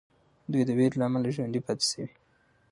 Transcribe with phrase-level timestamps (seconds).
[0.51, 2.07] دوی د ویرې له امله ژوندي پاتې سوي.